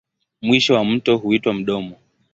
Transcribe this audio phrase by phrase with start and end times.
[0.41, 1.95] Mwisho wa mto huitwa mdomo.